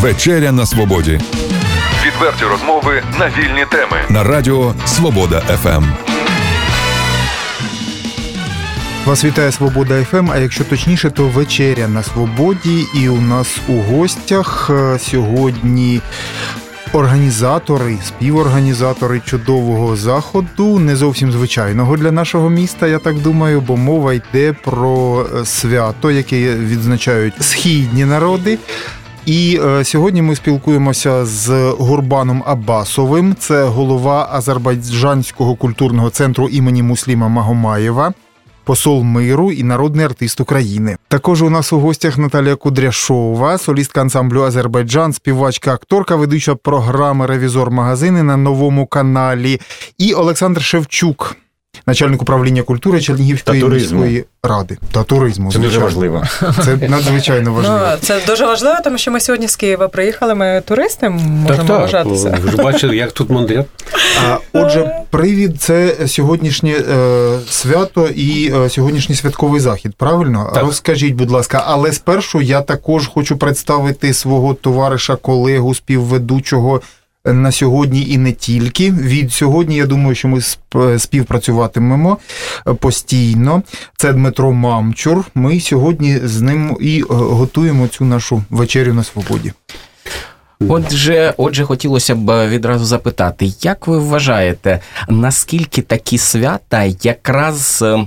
[0.00, 1.20] Вечеря на свободі
[2.06, 3.96] Відверті розмови на вільні теми.
[4.08, 5.40] на радіо Свобода.
[5.40, 5.84] ФМ.
[9.06, 12.86] Вас вітає Свобода ФМ, а якщо точніше, то вечеря на свободі.
[12.94, 16.00] І у нас у гостях е, сьогодні
[16.92, 24.14] організатори, співорганізатори чудового заходу, не зовсім звичайного для нашого міста, я так думаю, бо мова
[24.14, 28.58] йде про е, свято, яке відзначають східні народи.
[29.28, 33.36] І е, сьогодні ми спілкуємося з Гурбаном Абасовим.
[33.38, 38.12] Це голова Азербайджанського культурного центру імені Мусліма Магомаєва,
[38.64, 40.96] посол миру і народний артист України.
[41.08, 47.70] Також у нас у гостях Наталія Кудряшова, солістка ансамблю Азербайджан, співачка, акторка, ведуча програми Ревізор
[47.70, 49.60] магазини на новому каналі.
[49.98, 51.36] І Олександр Шевчук,
[51.86, 54.00] начальник управління культури Чернігівської Та туризму.
[54.00, 55.52] міської ради та туризму.
[55.52, 56.22] Це дуже важливо.
[56.64, 57.80] Це надзвичайно важливо.
[57.90, 60.34] Ну, це дуже важливо, тому що ми сьогодні з Києва приїхали.
[60.34, 62.38] Ми туристи можемо вважатися.
[62.44, 63.66] Ви ж бачили, як тут мандрят.
[64.52, 69.94] Отже, привід це сьогоднішнє е, свято і е, сьогоднішній святковий захід.
[69.96, 70.50] Правильно?
[70.54, 70.62] Так.
[70.62, 76.80] Розкажіть, будь ласка, але спершу я також хочу представити свого товариша, колегу, співведучого
[77.32, 78.90] на сьогодні і не тільки.
[78.90, 80.40] Від сьогодні я думаю, що ми
[80.98, 82.18] співпрацюватимемо
[82.66, 83.62] е, постійно.
[83.96, 85.24] Це Дмитро Мамчур.
[85.34, 89.52] Ми сьогодні з ним і е, готуємо цю нашу вечерю на свободі.
[90.68, 98.06] Отже, отже, хотілося б відразу запитати, як ви вважаєте, наскільки такі свята якраз е,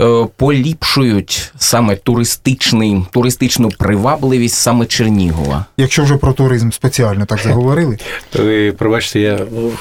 [0.00, 5.65] е, поліпшують саме туристичний, туристичну привабливість саме Чернігова?
[5.77, 7.97] Якщо вже про туризм спеціально так заговорили.
[8.33, 9.71] Ви пробачте, я ну,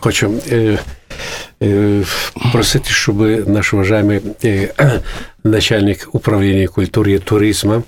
[0.00, 0.78] хочу е,
[1.62, 2.04] е,
[2.52, 5.00] просити, щоб наш уважаемый е,
[5.44, 7.82] начальник управления культуры и туризма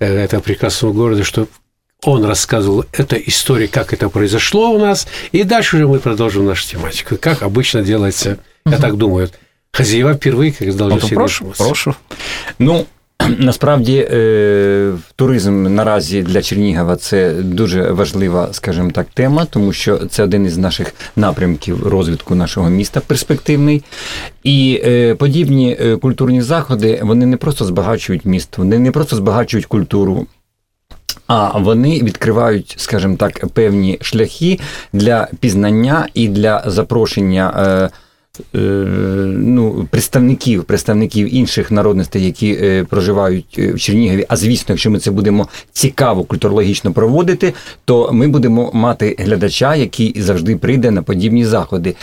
[0.00, 1.46] э, этого прекрасного города, что
[2.04, 6.68] он рассказывал эту историю, как это произошло у нас, и дальше уже мы продолжим нашу
[6.68, 7.16] тематику.
[7.16, 9.30] Как обычно делается, я так думаю,
[9.71, 11.95] хозяева впервые, как должны Ну, прошу, прошу.
[12.59, 12.85] Ну,
[13.37, 20.23] насправді, е, туризм наразі для Чернігова це дуже важлива, скажімо так, тема, тому що це
[20.23, 23.83] один із наших напрямків розвитку нашого міста перспективний.
[24.43, 29.65] І е, подібні е, культурні заходи вони не просто збагачують місто, вони не просто збагачують
[29.65, 30.27] культуру.
[31.27, 34.59] А вони відкривають, скажімо так, певні шляхи
[34.93, 37.89] для пізнання і для запрошення
[38.53, 44.25] ну, представників, представників інших народностей, які е, проживають е, в Чернігові.
[44.29, 47.53] А звісно, якщо ми це будемо цікаво культурологічно проводити,
[47.85, 51.95] то ми будемо мати глядача, який завжди прийде на подібні заходи.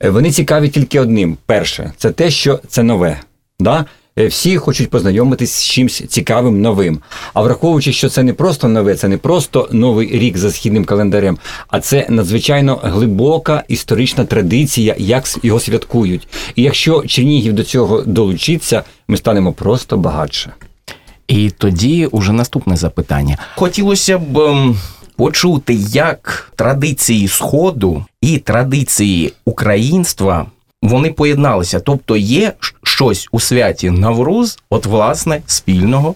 [0.00, 3.20] Е, Вони цікаві тільки одним: перше, це те, що це нове.
[3.60, 3.84] Да?
[4.18, 7.00] Е, Всі хочуть познайомитись з чимось цікавим новим.
[7.34, 11.38] А враховуючи, що це не просто нове, це не просто новий рік за східним календарем,
[11.68, 16.28] а це надзвичайно глибока історична традиція, як його святкують.
[16.54, 20.52] І якщо Чернігів до цього долучиться, ми станемо просто багатше.
[21.28, 23.38] І тоді уже наступне запитання.
[23.56, 24.76] Хотілося б ем,
[25.16, 30.46] почути, як традиції Сходу і традиції українства
[30.84, 31.80] вони поєдналися.
[31.80, 32.52] Тобто є
[32.94, 36.14] щось у святі Навруз, от власне спільного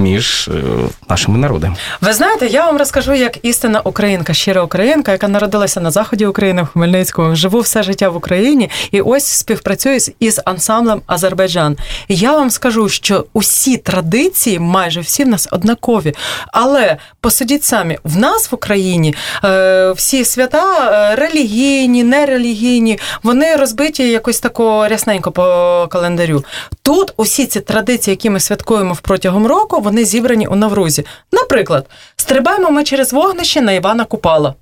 [0.00, 0.62] між е,
[1.08, 1.76] нашими народами.
[2.00, 6.62] Ви знаєте, я вам розкажу як істинна українка, щира українка, яка народилася на заході України
[6.62, 11.76] в Хмельницькому, живу все життя в Україні, і ось співпрацюю із ансамблем Азербайджан.
[12.08, 16.14] Я вам скажу, що усі традиції, майже всі в нас однакові.
[16.52, 24.08] Але посудіть самі, в нас в Україні е, всі свята е, релігійні, нерелігійні, вони розбиті
[24.08, 26.44] якось тако рясненько по календарю.
[26.82, 31.04] Тут усі ці традиції, які ми святкуємо протягом року, вони зібрані у Наврузі.
[31.32, 31.86] Наприклад,
[32.16, 34.54] стрибаємо ми через вогнище на Івана Купала.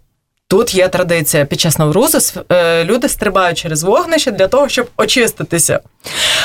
[0.51, 5.81] Тут є традиція під час Наврузу е, люди стрибають через вогнище для того, щоб очиститися.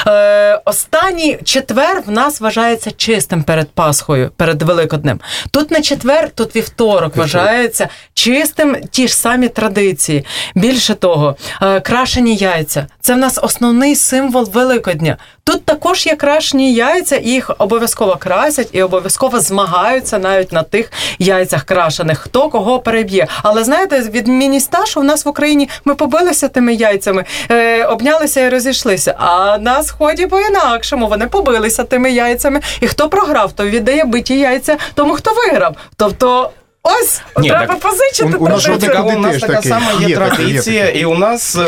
[0.07, 5.19] Е, останній четвер в нас вважається чистим перед Пасхою, перед Великоднем.
[5.51, 10.25] Тут не четвер, тут вівторок вважається чистим ті ж самі традиції.
[10.55, 15.17] Більше того, е, крашені яйця це в нас основний символ Великодня.
[15.45, 20.91] Тут також є крашені яйця, і їх обов'язково красять і обов'язково змагаються навіть на тих
[21.19, 23.27] яйцях крашених, хто кого переб'є.
[23.43, 28.49] Але знаєте, від міністашу в нас в Україні ми побилися тими яйцями, е, обнялися і
[28.49, 29.15] розійшлися.
[29.17, 32.61] А на сході по-інакшому вони побилися тими яйцями.
[32.81, 35.75] І хто програв, то віддає биті яйця тому, хто виграв.
[35.97, 36.49] Тобто.
[36.85, 38.37] Ось Ні, треба так- позичити.
[38.37, 40.99] У- у нас у нас така сама є, Є є традиція, таке.
[40.99, 41.61] і у нас, е,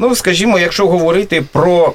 [0.00, 1.92] ну скажімо, якщо говорити про.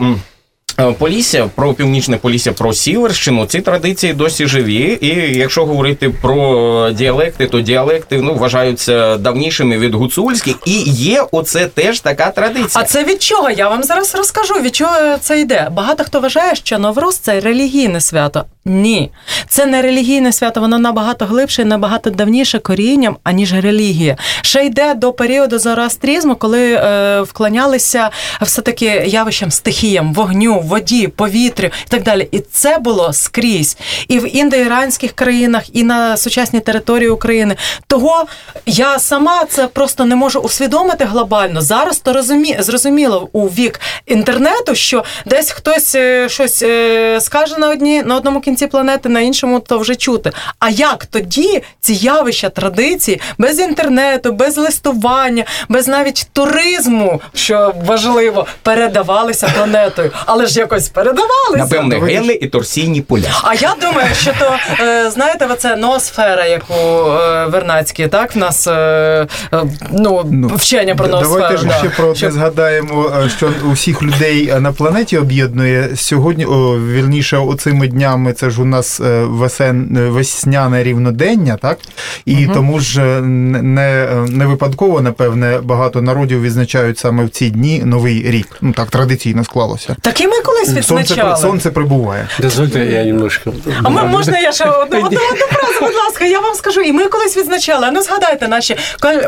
[0.79, 4.97] Е, Полісся, про північне Полісся, про Сіверщину, ці традиції досі живі.
[5.01, 10.55] І якщо говорити про діалекти, то діалекти ну, вважаються давнішими від гуцульських.
[10.65, 12.69] І є оце теж така традиція.
[12.73, 13.49] А це від чого?
[13.49, 15.67] Я вам зараз розкажу, від чого це йде.
[15.71, 18.45] Багато хто вважає, що Новрус це релігійне свято.
[18.65, 19.11] Ні,
[19.47, 24.17] це не релігійне свято, воно набагато глибше і набагато давніше корінням, аніж релігія.
[24.41, 28.09] Ще йде до періоду зороастрізму, коли е, вклонялися
[28.41, 32.27] все-таки явищам стихіям, вогню, воді, повітрю і так далі.
[32.31, 33.77] І це було скрізь.
[34.07, 37.55] І в індоіранських країнах, і на сучасній території України.
[37.87, 38.25] Того
[38.65, 41.61] я сама це просто не можу усвідомити глобально.
[41.61, 42.57] Зараз то розумі...
[42.59, 48.39] зрозуміло у вік інтернету, що десь хтось е, щось е, скаже на одні на одному
[48.39, 50.31] кінці планети, на іншому то вже чути.
[50.59, 58.45] А як тоді ці явища традиції без інтернету, без листування, без навіть туризму, що важливо,
[58.63, 61.57] передавалися планетою, але ж якось передавалися.
[61.57, 63.41] Напевне, гени і торсійні поля.
[63.43, 68.67] А я думаю, що то е, знаєте, оце ноосфера, яку е, Вернацькі, так в нас
[68.67, 68.71] е,
[69.53, 71.39] е, ну, вчення про ноосферу.
[71.39, 77.37] Давайте ж ще про Щоб- згадаємо, що усіх людей на планеті об'єднує сьогодні, о, вірніше,
[77.37, 81.77] оцими днями це ж у нас е, весен, е, весняне рівнодення, так?
[82.25, 87.81] І тому ж е, не, не випадково, напевне, багато народів відзначають саме в ці дні
[87.85, 88.47] Новий рік.
[88.61, 89.95] Ну так традиційно склалося.
[90.01, 91.37] Так і ми колись Сонце, відзначали.
[91.37, 92.27] сонце прибуває.
[92.39, 93.53] Дозвольте, я немножко...
[93.83, 96.91] А ми, можна я ще одну, одну, одну фразу, будь ласка, я вам скажу, і
[96.91, 97.87] ми колись відзначали.
[97.87, 98.77] А ну згадайте наші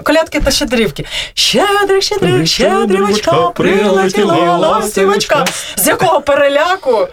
[0.03, 1.05] колядки та щедрівки.
[1.33, 5.45] Щедрик, щедрик, щедрівочка, прилетіла ластівочка.
[5.75, 7.07] З якого переляку?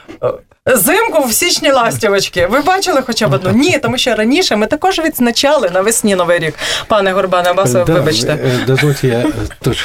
[0.66, 2.46] Зимку в січні ластівочки.
[2.46, 3.50] Ви бачили хоча б одну?
[3.50, 6.54] Ні, тому що раніше ми також відзначали навесні Новий рік.
[6.88, 8.38] Пане Горбане, вас Да, вибачте.
[8.66, 9.24] Дозвольте, я
[9.62, 9.78] тут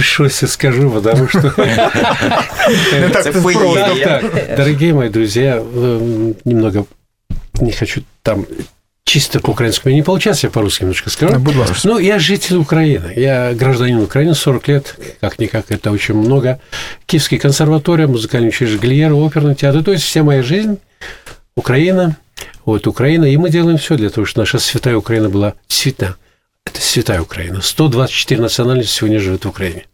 [0.00, 1.42] щось скажу, потому що
[3.22, 4.20] Це просто.
[4.56, 5.62] Дорогие мои друзья,
[6.44, 6.86] немного
[7.60, 8.44] не хочу там
[9.10, 11.36] чисто по-украински не получается, я по-русски немножко скажу.
[11.40, 11.76] Будь ласка.
[11.82, 16.60] Ну, я житель Украины, я гражданин Украины, 40 лет, как-никак, это очень много.
[17.06, 20.78] Киевский консерватория, музыкальный училище Глиера, оперный театр, то есть вся моя жизнь,
[21.56, 22.18] Украина,
[22.64, 26.16] вот Украина, и мы делаем все для того, чтобы наша святая Украина была свята.
[26.64, 27.62] Это святая Украина.
[27.62, 29.86] 124 национальности сегодня живут в Украине.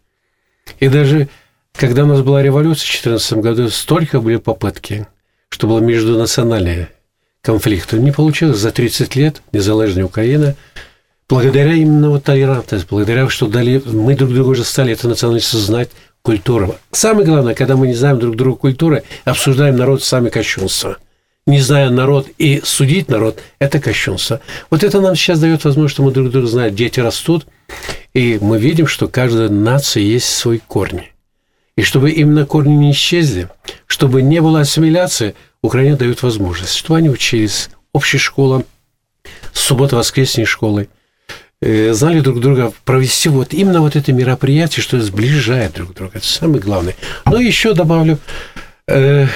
[0.79, 1.31] И даже
[1.73, 5.07] когда у нас была революция в 2014 году, столько были попытки,
[5.49, 6.91] что было междунациональные
[7.47, 7.99] конфликты.
[7.99, 10.57] Не получилось за 30 лет незалежная Украина.
[11.29, 15.91] Благодаря именно вот толерантности, благодаря, что дали, мы друг друга уже стали это национальность знать,
[16.23, 16.75] культуру.
[16.91, 20.97] Самое главное, когда мы не знаем друг друга культуры, обсуждаем народ сами кощунства.
[21.47, 24.41] Не зная народ и судить народ– это кощунство.
[24.69, 26.75] Вот это нам сейчас дает возможность, что мы друг друга знаем.
[26.75, 27.47] Дети растут,
[28.13, 31.13] и мы видим, что каждая нация есть свои корни.
[31.77, 33.49] И чтобы именно корни не исчезли,
[33.87, 38.65] чтобы не было ассимиляции, Украина дает возможность, чтобы они учились, общей школам,
[39.53, 40.89] суббота-воскресной школы,
[41.61, 46.13] э, знали друг друга, провести вот именно вот это мероприятие, что сближает друг друга.
[46.15, 46.95] Это самое главное.
[47.27, 48.19] Но еще добавлю,
[48.89, 49.27] э,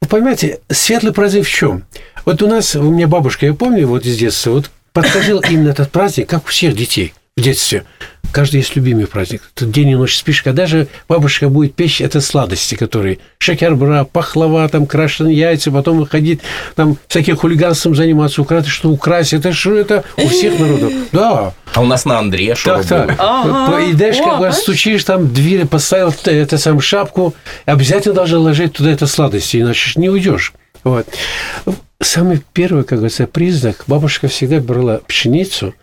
[0.00, 1.84] вы понимаете, светлый праздник в чем?
[2.24, 5.90] Вот у нас, у меня бабушка, я помню, вот из детства, вот подходил именно этот
[5.90, 7.84] праздник, как у всех детей в детстве.
[8.30, 9.42] Каждый есть любимый праздник.
[9.54, 10.42] Тут день и ночь спишь.
[10.42, 16.40] Когда же бабушка будет печь, это сладости, которые шакербра, пахлава, там крашеные яйца, потом выходить,
[16.74, 19.32] там всяким хулиганством заниматься, украсть, что украсть.
[19.32, 20.92] Это что это у всех народов.
[21.12, 21.52] Да.
[21.74, 23.14] А у нас на Андрія що Так, так.
[23.18, 23.80] Ага.
[23.80, 24.60] Идешь, О, как бы бачиш?
[24.62, 27.34] стучишь, там дверь поставил это сам шапку,
[27.66, 30.52] обязательно должен ложить туда это сладости, иначе ж не уйдешь.
[30.84, 31.06] Вот.
[32.00, 35.74] Самый первый, как говорится, признак, бабушка всегда брала пшеницу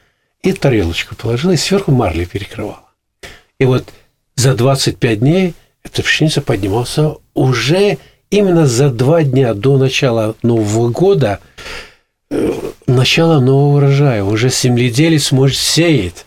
[0.45, 2.83] и тарелочку положила, и сверху марли перекрывала.
[3.57, 3.85] И вот
[4.35, 7.97] за 25 дней эта пшеница поднимался уже
[8.29, 11.39] именно за два дня до начала Нового года,
[12.29, 12.53] э,
[12.85, 14.23] начала нового урожая.
[14.23, 16.25] Уже земледелец может сеять.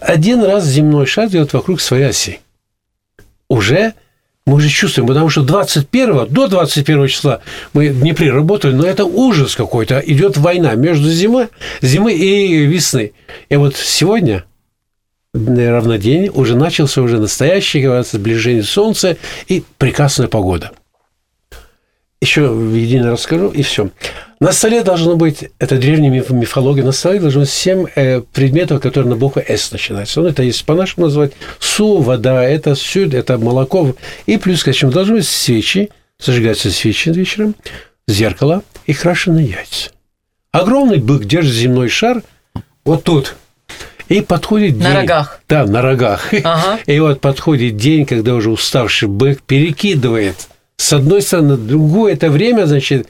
[0.00, 2.40] Один раз земной шар делает вокруг своей оси.
[3.48, 3.94] Уже
[4.46, 7.40] мы уже чувствуем, потому что 21 до 21 числа
[7.72, 9.98] мы в Днепре работали, но это ужас какой-то.
[9.98, 11.48] Идет война между зимой,
[11.82, 13.12] зимы и весны.
[13.48, 14.44] И вот сегодня
[15.34, 19.16] равнодень уже начался уже настоящий, говорится, сближение солнца
[19.48, 20.70] и прекрасная погода.
[22.20, 23.90] Еще едино расскажу, и все.
[24.38, 28.82] На столе должно быть, это древняя миф- мифология, на столе должно быть семь э, предметов,
[28.82, 30.20] которые на букву «С» начинаются.
[30.20, 33.94] Ну, это есть по-нашему называть су, вода, это сюд, это молоко.
[34.26, 35.88] И плюс к этому должны быть свечи,
[36.18, 37.54] зажигаются свечи вечером,
[38.06, 39.90] зеркало и крашеные яйца.
[40.52, 42.22] Огромный бык держит земной шар
[42.84, 43.36] вот тут.
[44.08, 44.94] И подходит На день.
[44.94, 45.40] рогах.
[45.48, 46.32] Да, на рогах.
[46.44, 46.78] Ага.
[46.86, 50.36] И вот подходит день, когда уже уставший бык перекидывает
[50.76, 52.12] с одной стороны на другую.
[52.12, 53.08] Это время, значит,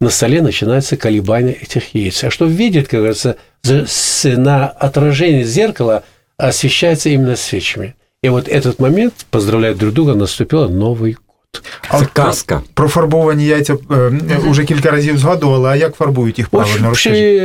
[0.00, 2.24] на столе начинается колебание этих яиц.
[2.24, 6.02] А что видит, как говорится, за- с- на отражение зеркала
[6.38, 7.94] освещается именно свечами.
[8.24, 11.62] И вот этот момент, поздравляют друг друга, наступил Новый год.
[11.88, 12.60] А Це от про- казка.
[12.74, 14.12] Про фарбовані яйця е,
[14.48, 16.90] уже кілька разів згадували, а як фарбують їх правильно?
[16.90, 17.42] Очень Розкажіть.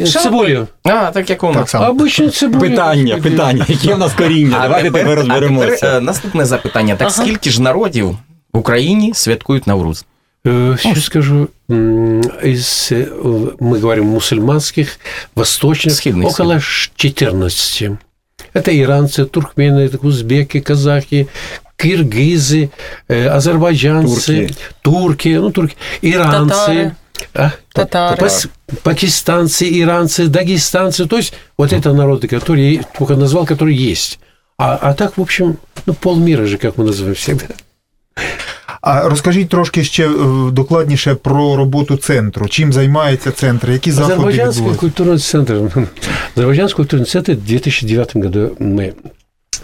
[0.00, 0.66] е, цибулю.
[0.84, 1.70] А, так як у Так нас.
[1.70, 1.92] само.
[1.92, 2.60] Обычно цибулю.
[2.70, 3.64] Питання, питання.
[3.68, 4.58] Яке в нас коріння?
[4.62, 5.68] Давайте тепер а розберемося.
[5.70, 6.96] тепер, е, наступне запитання.
[6.96, 8.18] Так скільки ж народів
[8.52, 10.04] в Україні святкують Навруз?
[10.45, 13.07] Э, Сейчас скажу, из, э,
[13.59, 14.97] мы говорим, мусульманских,
[15.35, 17.91] восточных, Схидных, около ш- 14.
[18.51, 21.29] Это иранцы, туркмены, узбеки, казахи,
[21.77, 22.71] киргизы,
[23.07, 24.55] э, азербайджанцы, Турки.
[24.81, 26.49] турки, ну, турки, иранцы.
[26.49, 26.95] Татары.
[27.33, 28.29] а, Татары.
[28.83, 31.05] пакистанцы, иранцы, дагестанцы.
[31.05, 34.19] То есть вот это народы, которые я только назвал, которые есть.
[34.57, 37.45] А, а так, в общем, ну, полмира же, как мы называем всегда.
[38.80, 40.14] А розкажіть трошки ще е,
[40.52, 42.48] докладніше про роботу центру.
[42.48, 43.70] Чим займається центр?
[43.70, 45.02] Які заходи Азербайджанский відбуваються?
[45.02, 45.88] культурный центр.
[46.36, 48.94] Азербайджанский культурный центр в 2009 году мы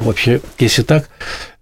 [0.01, 1.11] вообще, если так,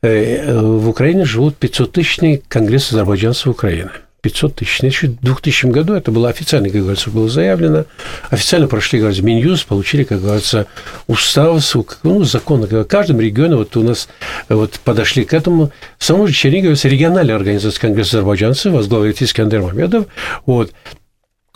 [0.02, 3.90] э, э, в Украине живут 500-тысячный конгресс азербайджанцев Украины.
[4.27, 4.79] 500 тысяч.
[4.81, 7.85] Еще в 2000 году это было официально, как говорится, было заявлено.
[8.29, 10.67] Официально прошли, как говорится, Минюст, получили, как говорится,
[11.07, 11.63] устав,
[12.03, 12.65] ну, закон.
[12.65, 14.09] В каждом регионе вот у нас
[14.49, 15.71] э, вот подошли к этому.
[15.97, 20.07] В самом же Чернигове региональная организация Конгресса азербайджанцев, возглавляет Искандер Мамедов.
[20.45, 20.73] Вот.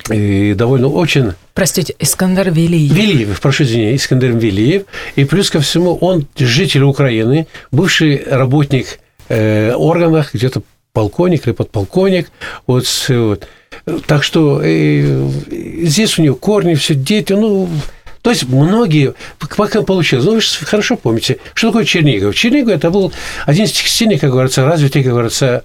[0.09, 2.93] И довольно очень Простите, Искандер Велиев.
[2.93, 4.83] Велиев, прошу извинения, Искандер Велиев.
[5.15, 10.63] И плюс ко всему, он житель Украины, бывший работник э, органах, где-то
[10.93, 12.31] полковник или подполковник.
[12.67, 13.47] Вот, вот.
[14.07, 17.69] Так что э, здесь у него корни, все дети, ну,
[18.21, 19.15] то есть многие,
[19.57, 22.35] пока получилось, ну, вы же хорошо помните, что такое Чернигов?
[22.35, 23.11] Чернигов– это был
[23.45, 25.63] один из тех сильных, как говорится, развитых, как говорится,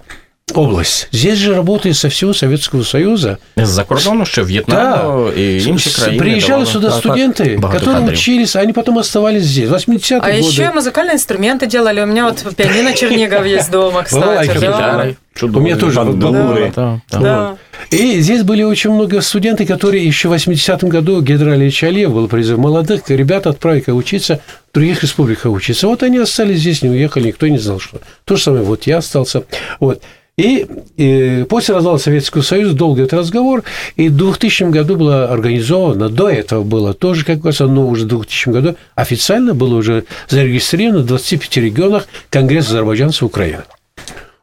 [0.54, 1.08] область.
[1.12, 3.38] Здесь же работает со всего Советского Союза.
[3.56, 6.18] З-за кордону ще В'єтнаму і інші С- країни.
[6.18, 6.66] Приезжали давали.
[6.66, 7.12] сюда Так, так.
[7.12, 8.12] студенты, Багато которые кадрів.
[8.18, 9.68] учились, а они потом оставались здесь.
[9.68, 10.48] 80-е А годы.
[10.48, 12.00] еще музыкальные инструменты делали.
[12.02, 14.20] У меня вот пианино Чернигов есть дома, кстати.
[14.24, 14.66] Балалайка да.
[14.66, 15.16] Гітари.
[15.34, 15.60] Чудово.
[15.60, 16.72] У меня тоже бандури.
[16.74, 17.22] Так, так.
[17.22, 17.54] Да.
[17.90, 22.28] И здесь были очень много студенты, которые еще в 80-м году Гедра Ильич Алиев был
[22.28, 24.38] призыв молодых ребят отправить учиться
[24.70, 25.86] в других республиках учиться.
[25.86, 27.98] Вот они остались здесь, не уехали, никто не знал, что.
[28.24, 29.42] То же самое, вот я остался.
[29.80, 30.02] Вот.
[30.37, 30.67] И,
[30.97, 33.63] э, после развала Советского Союза долгий этот разговор,
[33.95, 38.09] и в 2000 году было организовано, до этого было тоже, как говорится, но уже в
[38.09, 43.63] 2000 году официально было уже зарегистрировано в 25 регионах Конгресс азербайджанцев Украины.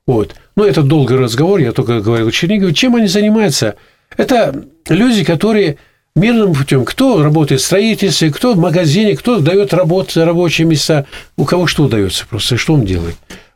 [0.05, 0.35] Вот.
[0.57, 2.75] Ну, это долгий разговор, я только говорил Чернигове.
[2.75, 3.77] Чем они занимаются?
[4.17, 5.79] Это люди, которые
[6.17, 11.45] мирным путем, кто работает в строительстве, кто в магазине, кто дает работу, рабочие места, у
[11.45, 13.15] кого что удается просто, что он делает.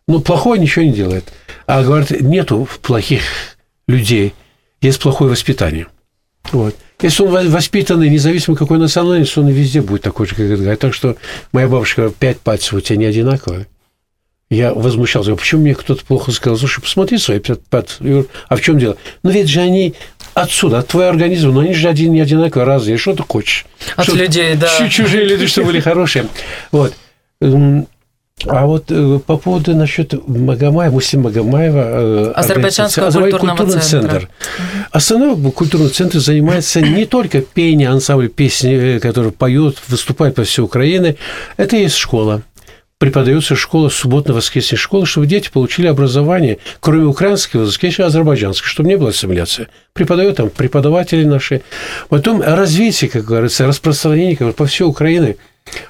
[0.08, 1.32] Ну, плохое ничего не делает.
[1.66, 3.22] А говорят, нету плохих
[3.86, 4.34] людей,
[4.80, 5.86] есть плохое воспитание.
[6.50, 6.74] Вот.
[7.00, 10.76] Если он во- воспитанный, независимо какой национальности, он и везде будет такой же, как гай.
[10.76, 11.16] Так что
[11.52, 13.66] моя бабушка говорит, пять пальцев у тебя не одинаковые.
[14.50, 16.56] Я возмущался, почему мне кто-то плохо сказал?
[16.58, 18.00] Слушай, посмотри свои пять пальцев.
[18.48, 18.96] А в чем дело?
[19.22, 19.92] Ну, ведь же они
[20.32, 22.96] отсюда, от твоего организма, но они же один не одинаковые, разные.
[22.96, 23.66] Что ты хочешь?
[23.94, 24.74] От Что- людей, да.
[24.78, 26.28] чу- Чужие люди, что были хорошие.
[26.72, 26.94] Вот.
[28.46, 31.78] А вот э, по поводу насчет Магомаева, Муслим Магомаева...
[31.78, 34.10] э, Азербайджанского культурного культурный центра.
[34.10, 34.28] центр.
[34.90, 40.62] Основной культурный центр занимается не только пением, ансамбль песни, э, которые поют, выступают по всей
[40.62, 41.16] Украине.
[41.56, 42.42] Это и есть школа.
[42.98, 48.96] Преподается школа, субботно-воскресная школа, чтобы дети получили образование, кроме украинского языка, еще азербайджанского, чтобы не
[48.96, 49.68] было ассимиляции.
[49.92, 51.62] Преподают там преподаватели наши.
[52.08, 55.36] Потом развитие, как говорится, распространение как бы, по всей Украине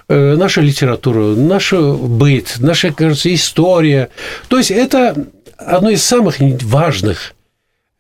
[0.09, 4.11] наша литература, наш быт, наша, кажется, история.
[4.49, 5.27] То есть это
[5.59, 7.35] одно из самых важных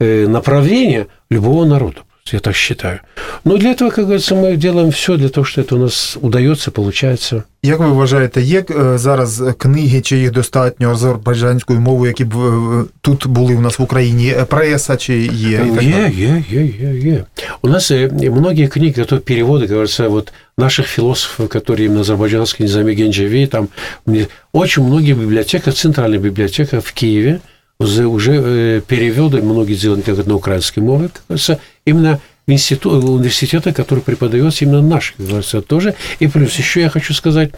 [0.01, 2.03] э, направлений любого народа.
[2.32, 3.00] Я так считаю.
[3.44, 6.72] Но для этого, как говорится, мы делаем все для того, что это у нас удается,
[6.72, 7.44] получается.
[7.64, 12.84] Як ви вважаєте, є е, зараз книги, чи їх достатньо азербайджанською мовою, які б е,
[13.02, 15.62] тут були у нас в Україні, Е, преса, чи є?
[15.68, 16.14] і так Е, далі?
[16.24, 17.26] е, е, е, е.
[17.62, 22.94] У нас э, многие книги, которые переводы, говорится, вот наших философов, которые именно азербайджанские, Низами
[22.96, 23.68] Генджеви, там
[24.06, 27.40] мне- очень многие библиотека, центральная библиотека в Киеве
[27.80, 31.58] уже, уже э, переводы, многие сделаны как на украинской мове, как говорится,
[31.89, 35.95] именно институт, университета, который преподается именно наш, говорится, тоже.
[36.19, 37.53] И плюс еще я хочу сказать,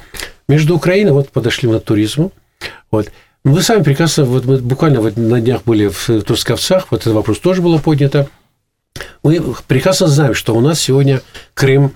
[0.48, 2.32] между Украиной, вот подошли мы к туризму,
[2.90, 3.10] вот,
[3.44, 7.38] вы сами прекрасно, вот мы буквально вот на днях были в Трускавцах, вот этот вопрос
[7.38, 8.28] тоже было поднято.
[9.22, 11.22] Мы прекрасно знаем, что у нас сегодня
[11.54, 11.94] Крым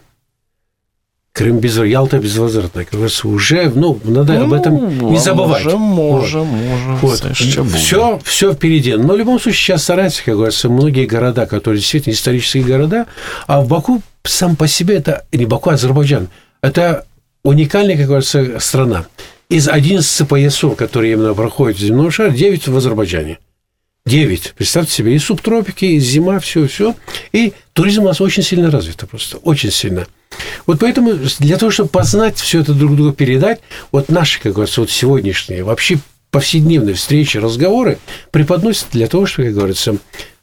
[1.34, 2.84] Крым без Ялта безвозвратно.
[2.84, 5.64] Как говорится, уже, ну, надо об этом не забывать.
[5.64, 6.98] Може, може, може.
[7.02, 7.22] Вот.
[7.22, 7.76] Буде.
[7.76, 8.94] Все, все впереди.
[8.94, 13.06] Но в любом случае сейчас стараются, как говорится, многие города, которые действительно исторические города,
[13.48, 16.28] а в Баку сам по себе это не Баку, а Азербайджан.
[16.62, 17.04] Это
[17.42, 19.06] уникальная, как говорится, страна.
[19.48, 23.40] Из 11 поясов, которые именно проходят в земном шаре, 9 в Азербайджане.
[24.06, 24.54] 9.
[24.56, 26.94] Представьте себе, и субтропики, и зима, все, все.
[27.32, 30.06] И туризм у нас очень сильно развит просто, очень сильно.
[30.67, 33.59] Вот поэтому для того, чтобы познать все это друг другу передать,
[33.91, 35.97] вот наши, как говорится, вот сегодняшние, вообще
[36.31, 37.97] повседневные встречи, разговоры
[38.31, 39.95] преподносят для того, чтобы, как говорится,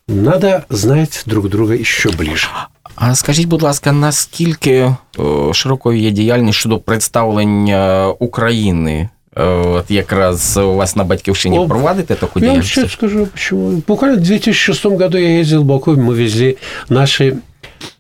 [0.09, 2.49] надо знать друг друга еще ближе.
[2.95, 9.09] А скажіть, будь ласка, наскільки о, широкою є діяльність щодо представлення України?
[9.37, 12.75] Е, От якраз у вас на батьківщині О, проводите таку Я вам діяльність?
[12.75, 13.83] сейчас скажу, почему.
[13.89, 16.57] Буквально в 2006 году я ездил в Баку, мы везли
[16.89, 17.37] наши,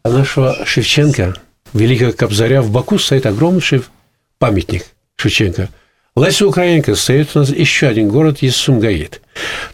[0.04, 1.34] нашего Шевченко,
[1.73, 2.61] великого Кобзаря.
[2.61, 3.83] В Баку стоит огромнейший
[4.37, 4.85] памятник
[5.15, 5.69] Шевченко.
[6.15, 9.21] Леся Украинка стоит у нас еще один город, есть Сумгаит.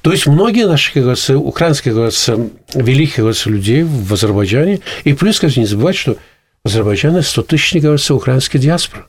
[0.02, 4.80] То есть многие наши, как говорится, украинские, как говорится, великих, как говорится, людей в Азербайджане.
[5.04, 6.16] И плюс, как не забывать, что
[6.64, 9.06] в Азербайджане 100 тысяч, как говорится, украинская диаспора.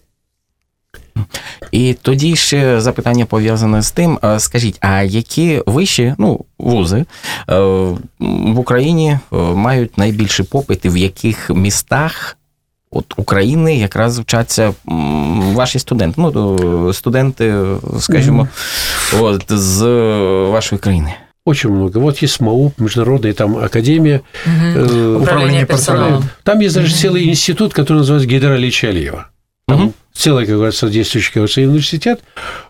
[1.71, 7.04] І тоді ще запитання пов'язане з тим: е, скажіть, а які вищі ну, вузи
[7.50, 7.59] е,
[8.18, 12.37] в Україні е, мають найбільший попит, і в яких містах
[12.91, 16.22] от України якраз вчаться м, ваші студенти?
[16.22, 17.53] Ну, то студенти,
[18.00, 18.48] скажімо,
[19.20, 19.82] от, з
[20.51, 21.13] вашої країни.
[21.46, 22.00] Очень много.
[22.00, 24.20] Вот есть МАУП, Международная там академия.
[24.48, 26.24] э, Управління персоналом.
[26.43, 29.25] Там есть даже целый институт, который называется Гидра Ильича Алиева.
[29.67, 29.93] Там Мгм.
[30.13, 32.20] целый, как говорится, действующий, как говорится, университет.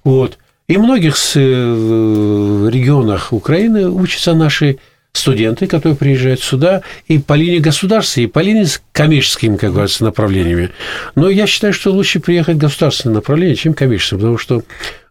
[0.03, 0.37] Вот.
[0.69, 4.77] И в многих с- э, регионах Украины учатся наши
[5.12, 10.04] студенты, которые приезжают сюда и по линии государства, и по линии с коммерческими, как говорится,
[10.04, 10.70] направлениями.
[11.14, 14.62] Но я считаю, что лучше приехать в государственное направление, чем коммерческое, потому что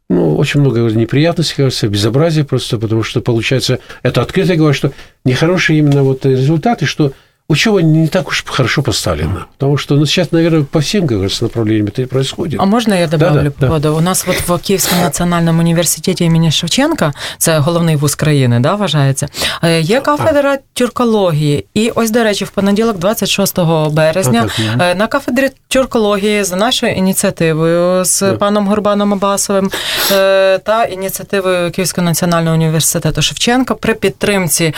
[0.09, 4.93] ну, очень много неприятностей, кажется, безобразия просто, потому что, получается, это открыто говорю, что
[5.25, 7.11] нехорошие именно вот результаты, что
[7.49, 9.45] учеба не так уж хорошо поставлена.
[9.57, 12.59] Потому что, ну, сейчас, наверное, по всем, как говорится, направлениям это и происходит.
[12.59, 13.95] А можна я добавлю Да-да, по поводу?
[13.95, 19.27] У нас от в Київському національному університеті імені Шевченка, це головний вуз країни, да, вважається,
[19.63, 21.65] е, є кафедра тюркології.
[21.73, 26.55] І ось, до речі, в понеділок, 26 березня, А, так, е, на кафедрі тюркології за
[26.55, 28.37] нашою ініціативою з Так.
[28.37, 29.71] паном Гурбаном Абасовим
[30.11, 34.73] е, та ініціативою Київського національного університету Шевченка при підтримці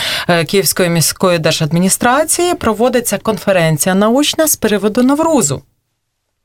[0.48, 5.62] Київської міської держадміністрації проводиться конференція научна з переводу Наврузу.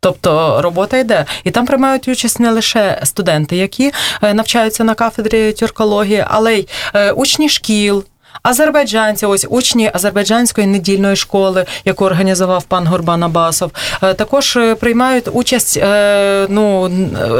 [0.00, 5.52] Тобто робота йде, і там приймають участь не лише студенти, які е, навчаються на кафедрі
[5.52, 8.04] тюркології, але й е, учні шкіл.
[8.42, 13.70] Азербайджанці, ось учні азербайджанської недільної школи, яку організував пан Гурбан Абасов,
[14.02, 16.88] е, також е, приймають участь е, ну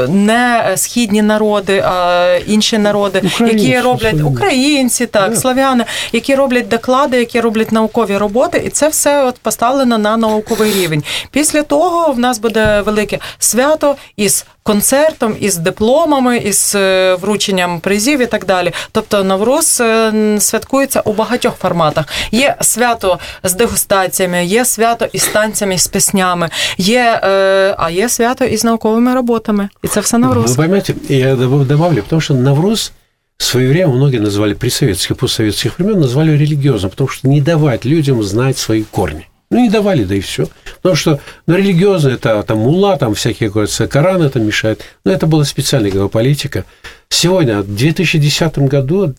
[0.09, 5.35] не східні народи, а інші народи, Українці, які роблять українці, так, Да.
[5.35, 10.73] славяни, які роблять доклади, які роблять наукові роботи, і це все от поставлено на науковий
[10.73, 11.03] рівень.
[11.31, 18.20] Після того в нас буде велике свято із концертом, із дипломами, із е, врученням призів
[18.20, 18.72] і так далі.
[18.92, 22.04] Тобто Навруз е, н- святкується у багатьох форматах.
[22.32, 28.44] Є свято з дегустаціями, є свято із танцями, з піснями, є, е, а є свято
[28.44, 29.68] із науковими роботами.
[29.82, 30.50] І це все Навруз.
[30.50, 32.92] Вы поймете, я добав- добавлю, потому что Навруз
[33.38, 37.86] в свое время многие называли при советских, постсоветских времен, назвали религиозным, потому что не давать
[37.86, 39.26] людям знать свои корни.
[39.49, 40.47] Ну, не давали, да и все.
[40.77, 44.81] Потому что ну, религиозно это там мула, там всякие, говорится, Коран это мешает.
[45.03, 46.65] Но это была специальная как бы, политика.
[47.09, 49.13] Сегодня, в 2010 году,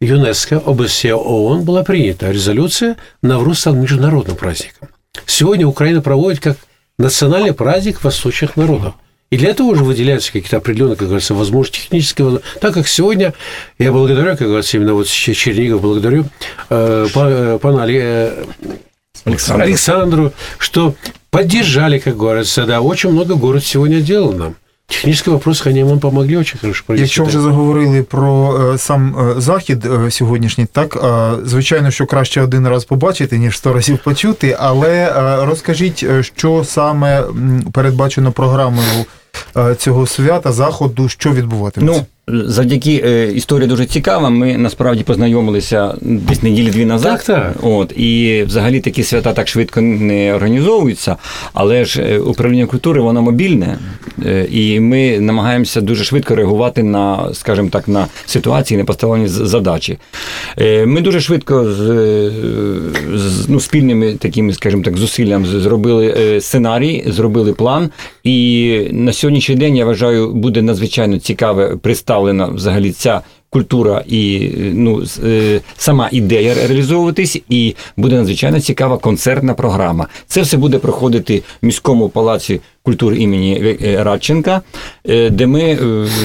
[0.00, 4.88] ЮНЕСКО, ОБСЕ, ООН была принята резолюция «Навруз стал международным праздником».
[5.24, 6.58] Сегодня Украина проводит как
[6.98, 8.94] национальный праздник восточных народов.
[9.30, 12.40] И для этого уже выделяются какие-то определенные, как говорится, возможности технические.
[12.60, 13.34] Так как сегодня
[13.78, 16.26] я благодарю, как говорится, именно вот Че- Чернигов благодарю
[16.70, 18.44] э, э, пана э,
[19.26, 19.64] Александру.
[19.64, 20.94] Александру, что
[21.30, 24.54] поддержали, как говорится, да, очень много город сегодня делал нам.
[24.88, 26.84] Технические вопросы, они нам помогли очень хорошо.
[26.88, 31.04] Якщо вже заговорили про е, сам е, захід е, сьогоднішній, так
[31.44, 34.56] звичайно, що краще один раз побачити, ніж сто разів почути.
[34.60, 35.12] Але
[35.46, 37.24] розкажіть, що саме
[37.72, 39.04] передбачено програмою
[39.76, 42.00] цього свята, заходу, що відбуватиметься?
[42.00, 44.30] Ну, завдяки е, історія дуже цікава.
[44.30, 47.12] Ми насправді познайомилися десь неділі дві назад.
[47.12, 47.56] Так, так.
[47.62, 51.16] От і взагалі такі свята так швидко не організовуються,
[51.54, 53.78] але ж е, управління культури воно мобільне,
[54.26, 59.98] е, і ми намагаємося дуже швидко реагувати на, скажімо так, на ситуації, на поставлені задачі.
[60.58, 62.30] Е, Ми дуже швидко з, е,
[63.14, 67.90] з ну, спільними такими, скажімо так, зусиллям зробили е, сценарій, зробили план.
[68.24, 71.76] І на сьогоднішній день я вважаю, буде надзвичайно цікаве
[72.16, 73.22] представлена взагалі ця.
[73.50, 80.06] Культура і ну е, сама ідея реалізовуватись, і буде надзвичайно цікава концертна програма.
[80.26, 84.62] Це все буде проходити в міському палаці культури імені е, Радченка,
[85.08, 85.78] е, де ми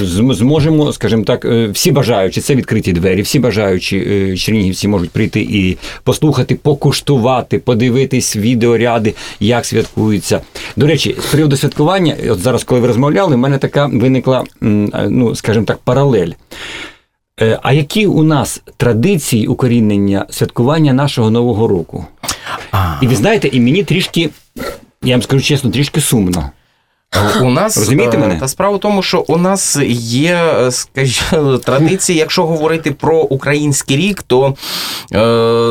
[0.03, 3.99] зможемо, скажімо так, всі бажаючі, це відкриті двері, всі бажаючі
[4.37, 10.41] чернігівці можуть прийти і послухати, покуштувати, подивитись відеоряди, як святкується.
[10.75, 14.43] До речі, з приводу святкування, от зараз, коли ви розмовляли, в мене така виникла,
[15.09, 16.31] ну скажімо так, паралель.
[17.41, 22.05] Е, А які у нас традиції укорінення святкування нашого Нового року?
[22.71, 24.29] А, І ви знаєте, і мені трішки,
[25.03, 26.51] я вам скажу чесно, трішки сумно.
[27.41, 28.39] У нас Розумієте е, мене?
[28.39, 33.97] Та справа в тому, що у нас є, е, скажімо, традиції, якщо говорити про український
[33.97, 34.55] рік, то
[35.13, 35.17] е,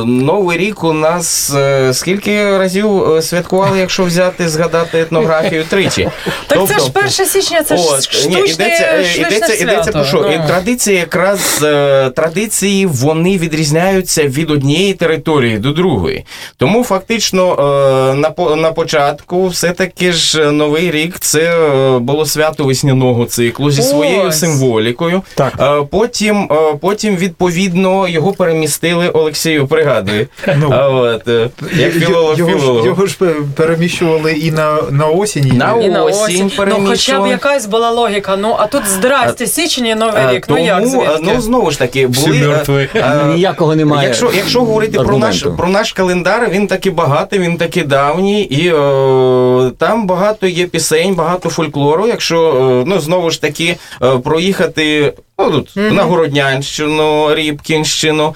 [0.06, 6.10] Новий рік у нас е, скільки разів е, святкували, якщо взяти, згадати етнографію тричі.
[6.46, 10.04] Так це ж Тобто, 1 січня, це ж штучне, ні, йдеться, штучне йдеться, йдеться про
[10.04, 10.18] що?
[10.18, 16.24] І Традиції якраз е, традиції вони відрізняються від однієї території до другої.
[16.56, 23.24] Тому фактично е, на, на початку все-таки ж новий рік це е, було свято весняного
[23.24, 24.38] циклу зі своєю Ось.
[24.40, 25.22] символікою.
[25.34, 25.52] Так.
[25.60, 29.66] Е, Потім, е, потім відповідно його перемістили Олексію.
[29.66, 30.26] Пригадує.
[30.56, 31.22] Ну, от,
[31.76, 32.86] як філолог його, ж, філолог.
[32.86, 33.16] його ж
[33.56, 35.46] переміщували і на, на осінь.
[35.46, 36.50] і- На І на осінь осінь.
[36.68, 38.36] Ну, хоча б якась була логіка.
[38.36, 40.46] Ну, а тут здрасте, січень і Новий рік.
[40.48, 41.08] Ну як звідки?
[41.22, 42.88] ну знову ж таки, були.
[42.94, 44.08] е, Ніякого немає.
[44.08, 48.68] Якщо, якщо говорити про наш, про наш календар, він таки багатий, він таки давній, і
[48.68, 52.06] е, там багато є пісень, багато фольклору.
[52.06, 58.34] Якщо е, ну знову ж таки е, проїхати ну, тут, на Городнянщину, Рібкінщину.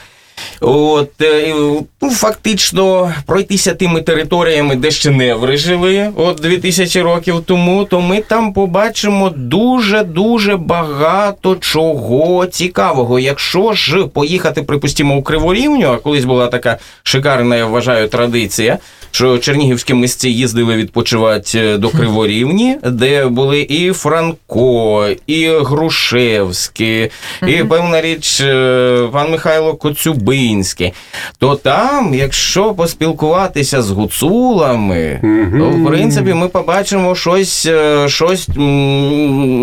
[0.60, 1.54] От, е,
[2.02, 8.20] ну, фактично пройтися тими територіями, де ще неври жили от 2000 років тому, то ми
[8.20, 13.18] там побачимо дуже-дуже багато чого цікавого.
[13.18, 18.78] Якщо ж поїхати, припустимо, у Криворівню, а колись була така шикарна, я вважаю, традиція,
[19.14, 27.10] що чернігівські мисці їздили відпочивати е, до Криворівні, де були і Франко, і Грушевський,
[27.48, 30.92] і певна річ е, пан Михайло Коцюбинський.
[31.38, 35.20] То там, якщо поспілкуватися з гуцулами,
[35.58, 38.48] то в принципі ми побачимо щось, е, щось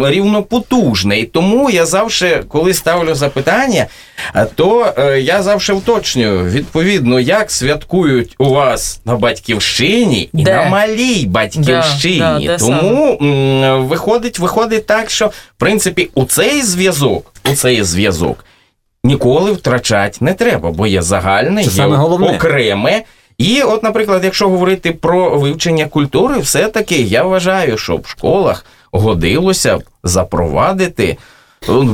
[0.06, 1.20] рівнопотужне.
[1.20, 3.88] І тому я завжди, коли ставлю запитання,
[4.56, 10.56] то е, я завжди уточнюю, відповідно, як святкують у вас на батьківщині і Де?
[10.56, 12.20] на малій батьківщині.
[12.20, 17.84] Да, да, тому м, виходить, виходить так, що в принципі у цей зв'язок, у цей
[17.84, 18.46] зв'язок
[19.04, 22.36] ніколи втрачати не треба, бо є загальне, Це є головне.
[22.36, 23.02] окреме.
[23.38, 29.80] І, от, наприклад, якщо говорити про вивчення культури, все-таки я вважаю, що в школах годилося
[30.04, 31.18] запровадити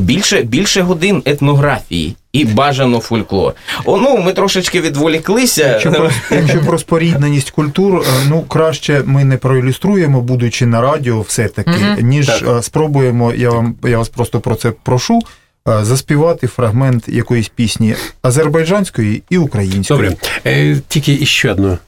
[0.00, 3.54] більше, більше годин етнографії і бажано фольклор.
[3.84, 5.68] О, ну, ми трошечки відволіклися.
[5.68, 11.20] Якщо про, якщо про спорідненість культур, е, ну краще ми не проілюструємо, будучи на радіо,
[11.20, 13.32] все-таки, ніж е, спробуємо.
[13.34, 15.20] Я вам я вас просто про це прошу.
[15.68, 20.00] е, Заспівати фрагмент якоїсь пісні азербайджанської і української.
[20.00, 20.16] Добре.
[20.44, 21.78] Э, Тики еще одно.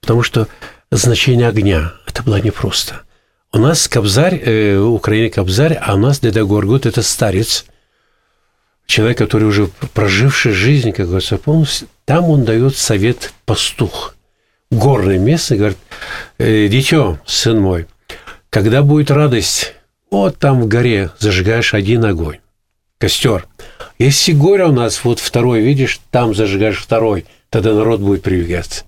[0.00, 0.46] Потому что
[0.92, 2.94] значение огня, это было непросто.
[3.55, 7.65] У нас Кобзарь, э, у Украины Кобзарь, а у нас Деда Горгут– это старец.
[8.87, 11.87] Человек, который уже проживший жизнь, как говорится, полностью.
[12.05, 14.15] Там он дает совет пастух.
[14.71, 15.77] Горное место, говорит,
[16.39, 17.85] «Э, дитё, сын мой,
[18.49, 19.75] когда будет радость,
[20.09, 22.39] вот там в горе зажигаешь один огонь,
[22.97, 23.47] костер.
[23.99, 28.85] Если горе у нас вот второй, видишь, там зажигаешь второй, тогда народ будет привлекаться.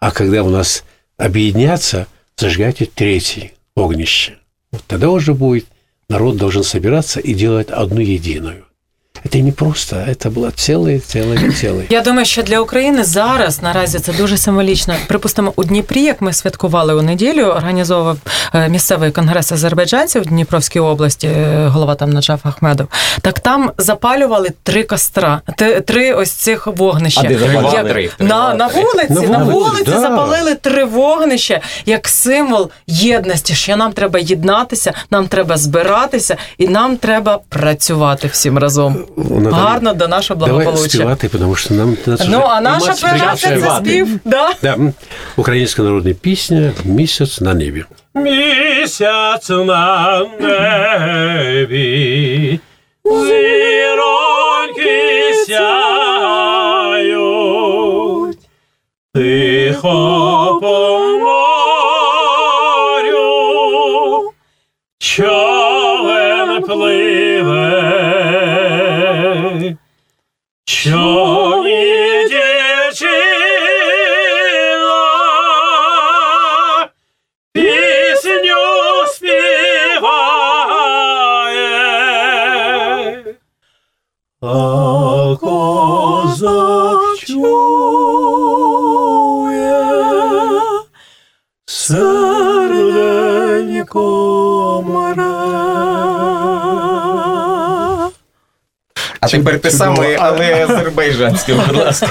[0.00, 0.82] А когда у нас
[1.16, 3.52] объединяться, зажигайте третий
[3.84, 4.38] огнище.
[4.72, 5.66] Вот тогда уже будет,
[6.08, 8.66] народ должен собираться и делать одну единую.
[9.25, 11.85] это не просто, это было целый, целый, целый.
[11.89, 14.95] Я думаю, що для України зараз наразі це дуже символічно.
[15.07, 18.17] Припустимо, у Дніпрі, як ми святкували у неділю, організовував
[18.53, 22.87] е, місцевий конгрес азербайджанців в Дніпровській області, е, голова там Наджаф Ахмедов.
[23.21, 27.21] Так там запалювали три костра, т- три ось цих вогнища.
[27.25, 27.75] А де запалювали?
[27.77, 28.09] Як- Три.
[28.19, 29.99] на, на вулиці, На на вулиці, вулиці да.
[30.01, 36.97] запалили три вогнища як символ єдності, що нам треба єднатися, нам треба збиратися і нам
[36.97, 38.97] треба працювати всім разом.
[39.30, 43.36] Наталі, Гарно до нашого Давай співати, тому що нам нас Ну, вже а наша перша
[43.36, 44.08] це спів.
[44.24, 44.50] Да.
[44.62, 44.76] Да,
[45.36, 47.84] українська народна пісня Місяць на небі.
[48.14, 51.80] Місяць на небі,
[53.04, 54.90] зіроньки
[56.80, 58.38] сяють,
[59.14, 60.99] тихо по
[70.90, 73.20] човні дівчина,
[77.52, 78.62] пісню
[79.06, 79.44] співає,
[84.42, 88.50] а козак чує
[91.66, 93.00] серденько
[99.20, 102.06] А тепер те саме, але азербайджанське, будь ласка.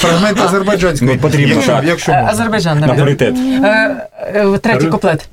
[0.00, 1.16] Фрагмент азербайджанського.
[1.16, 2.12] Потрібно, якщо.
[2.12, 3.34] Азербайджан, На паритет.
[3.64, 3.96] Е,
[4.34, 5.28] е, Третій куплет.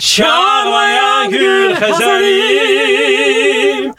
[0.01, 3.95] Çağlayan gül hezerim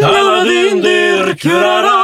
[0.00, 2.01] Kanadındır kür aras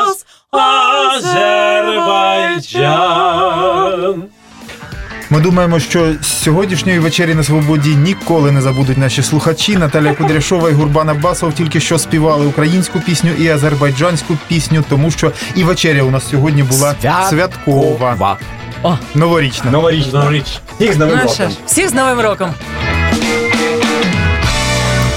[5.31, 9.77] Ми думаємо, що з сьогоднішньої вечері на свободі ніколи не забудуть наші слухачі.
[9.77, 15.33] Наталя Кудряшова і Гурбан Аббасов тільки що співали українську пісню і азербайджанську пісню, тому що
[15.55, 16.95] і вечеря у нас сьогодні була
[17.31, 18.39] святкова,
[19.15, 19.71] новорічна.
[19.71, 20.33] Новорічна.
[20.79, 21.51] Всіх з новим роком.
[21.67, 22.51] всіх з Новим роком.